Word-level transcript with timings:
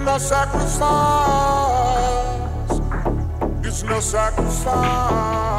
no 0.05 0.19
sacrifice, 0.19 0.81
it's 3.65 3.83
no 3.83 4.01
sacrifice. 4.01 5.52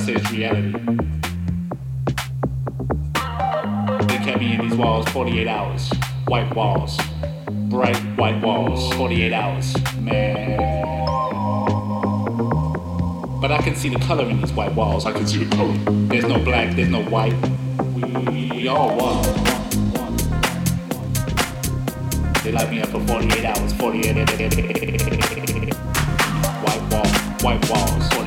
Say 0.00 0.14
it's 0.14 0.22
not. 0.22 0.32
I 0.32 0.32
say 0.32 0.32
it's 0.32 0.32
reality. 0.32 0.72
They 4.06 4.18
kept 4.24 4.40
me 4.40 4.54
in 4.54 4.60
these 4.60 4.74
walls 4.74 5.08
48 5.08 5.48
hours. 5.48 5.90
White 6.26 6.54
walls. 6.54 6.98
Bright 7.68 7.96
white 8.16 8.42
walls. 8.42 8.92
48 8.94 9.32
hours. 9.32 9.74
Man. 9.98 10.56
But 13.40 13.52
I 13.52 13.58
can 13.62 13.74
see 13.74 13.88
the 13.88 13.98
color 14.00 14.28
in 14.28 14.40
these 14.40 14.52
white 14.52 14.74
walls. 14.74 15.06
I 15.06 15.12
can 15.12 15.26
see 15.26 15.44
the 15.44 15.56
color. 15.56 15.74
There's 16.08 16.24
no 16.24 16.38
black, 16.42 16.76
there's 16.76 16.88
no 16.88 17.02
white. 17.04 17.34
We, 17.94 18.50
we 18.50 18.68
all 18.68 18.96
one. 18.96 19.22
They 22.42 22.52
locked 22.52 22.70
me 22.70 22.80
up 22.80 22.88
for 22.88 23.00
48 23.06 23.44
hours. 23.44 23.72
48 23.74 24.16
white 26.62 26.82
wall, 26.90 27.06
white 27.42 27.70
walls, 27.70 28.19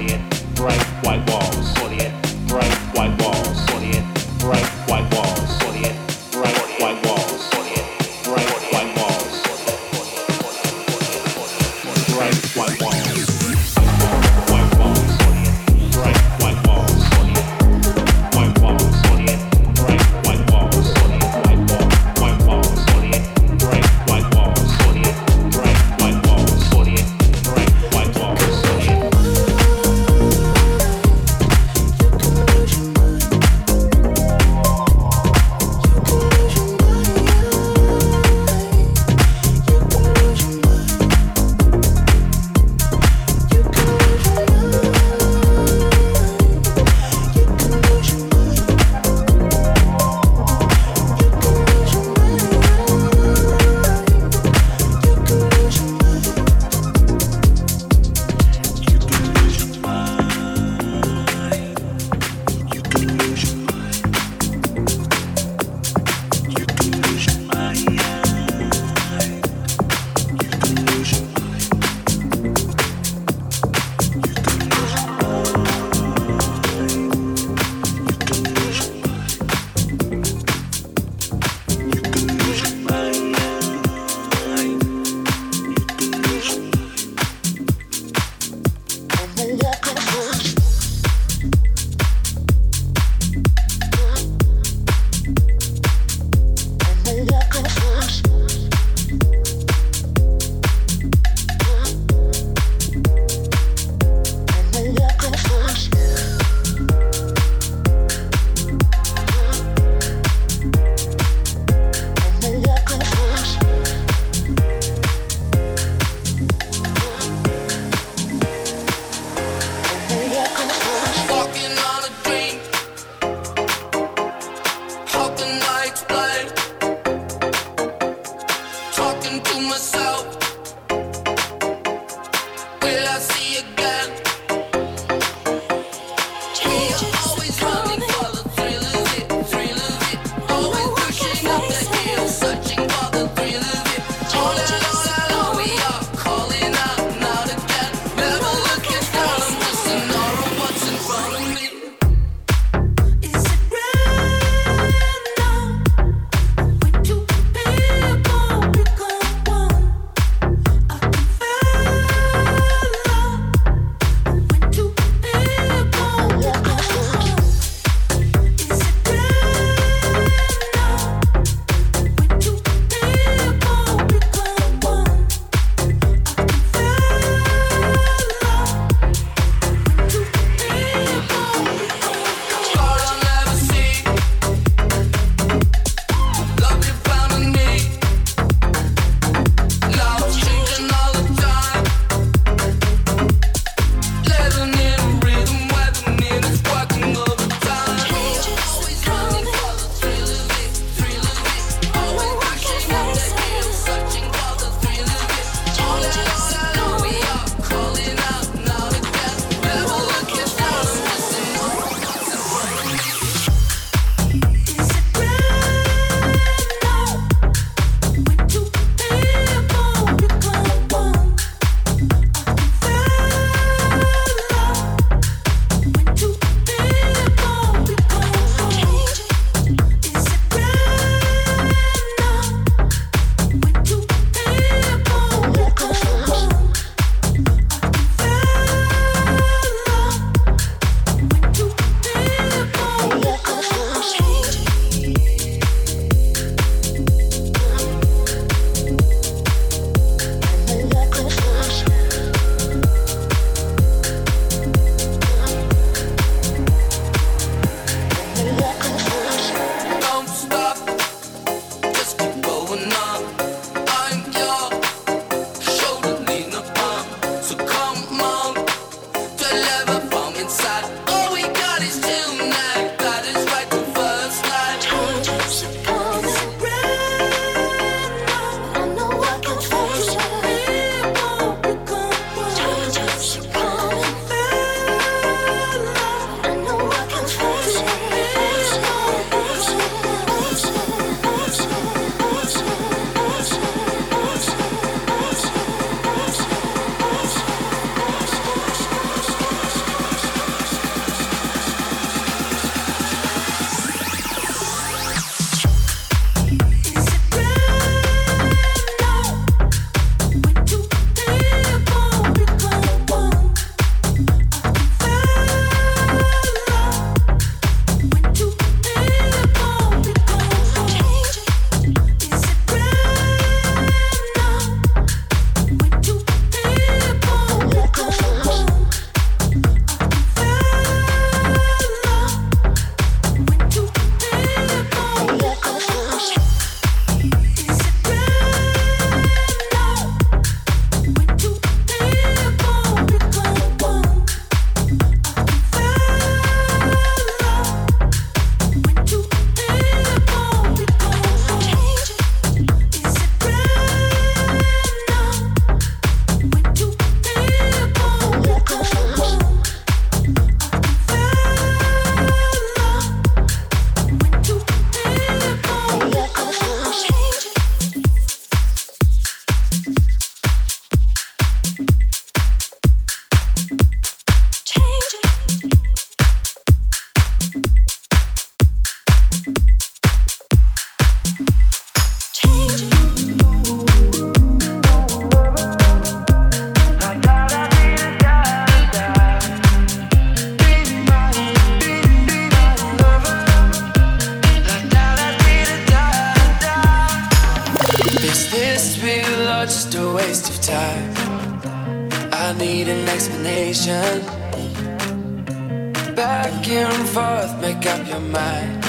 Back 406.15 406.67
and 406.67 407.10
forth, 407.10 407.60
make 407.62 407.86
up 407.86 408.08
your 408.08 408.19
mind. 408.19 408.84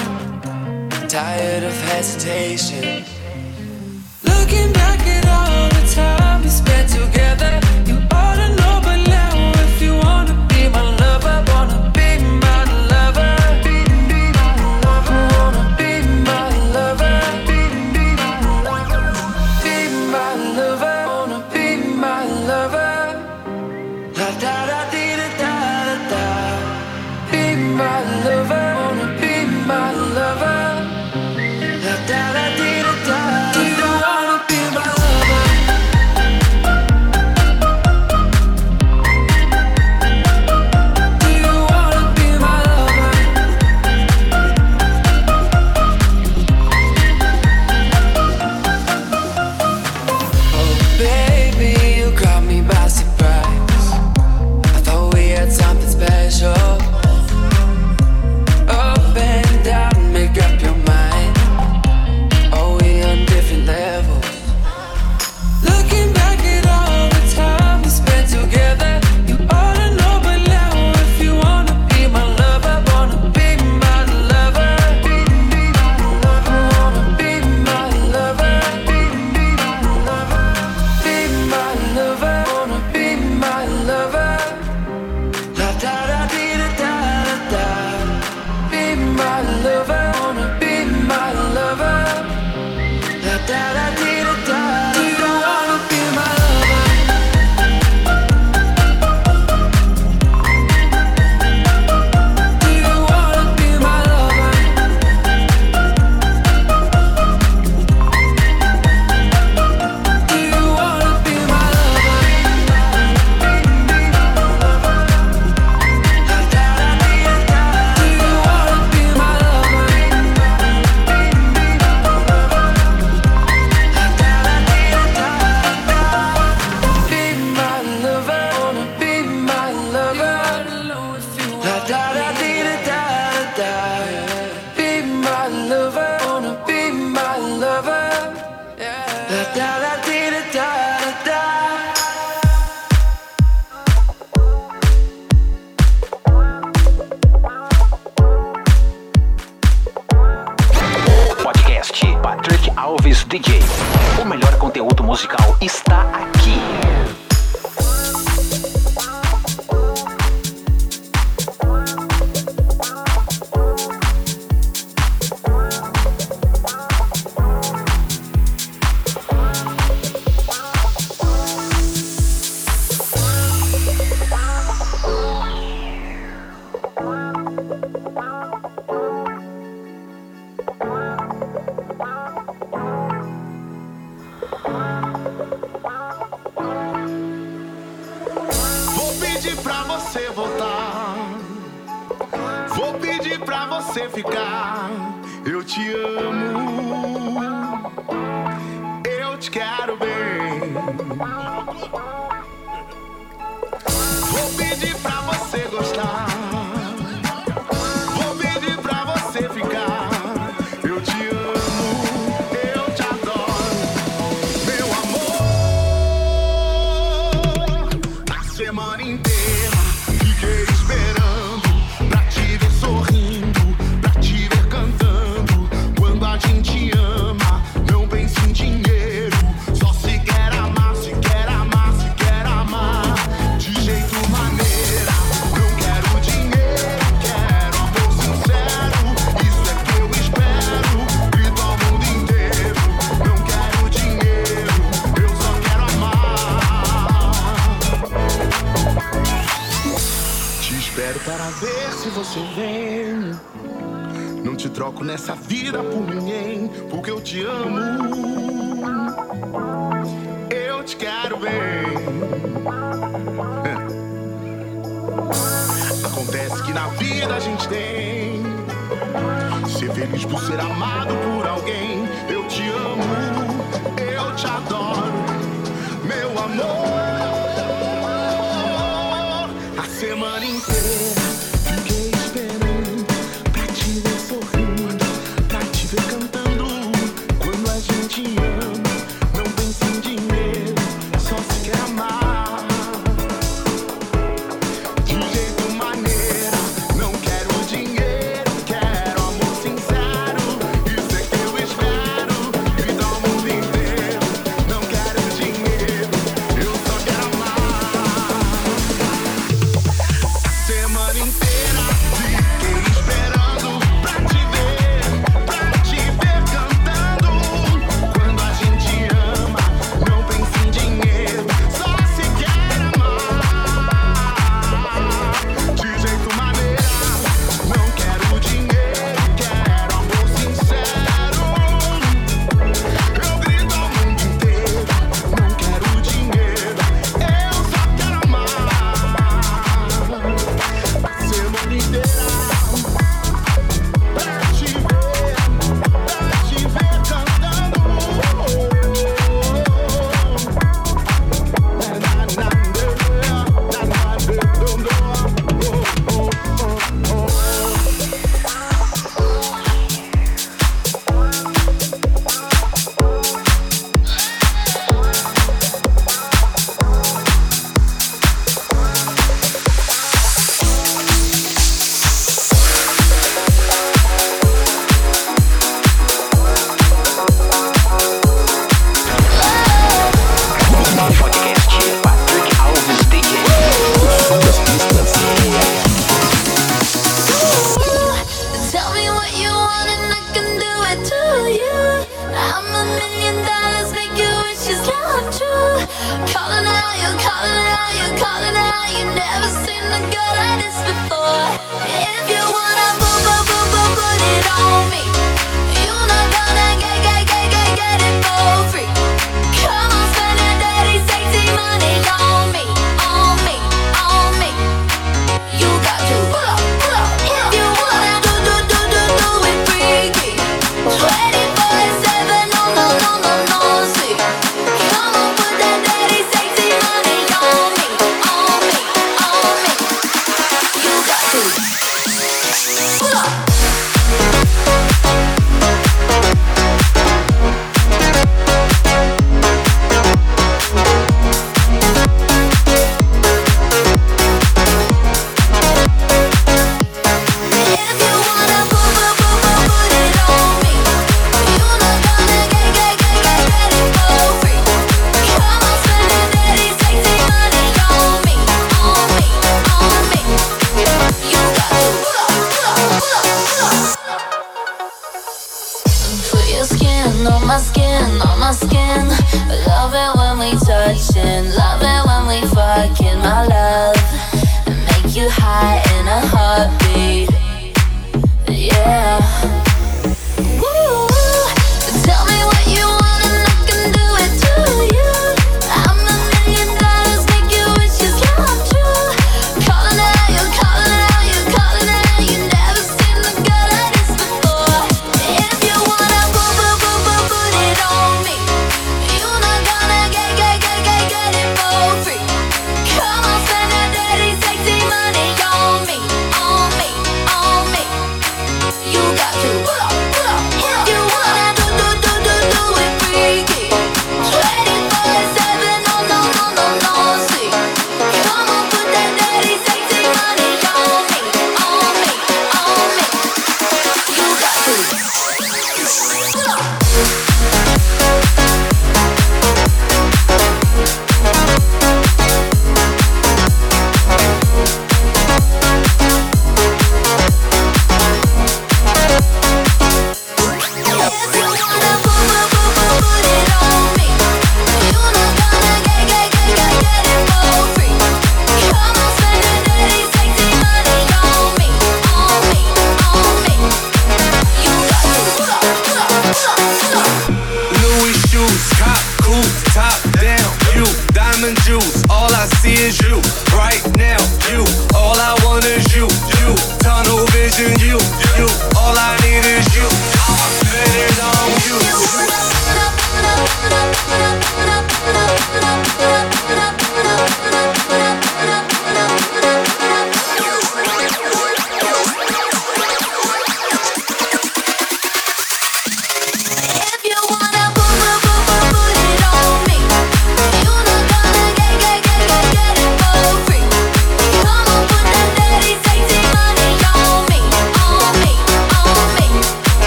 Tired 1.09 1.63
of 1.63 1.73
hesitation. 1.91 3.03
Looking 4.23 4.71
back 4.73 4.99
at 5.07 5.25
all 5.27 5.69
the 5.69 5.93
time 5.93 6.43
we 6.43 6.49
spent 6.49 6.89
together, 6.89 7.59
you 7.85 7.97
ought 8.11 8.35
to 8.35 8.49
know 8.55 8.81
by 8.83 8.97
now 9.07 9.51
if 9.65 9.81
you 9.81 9.95
wanna. 9.95 10.44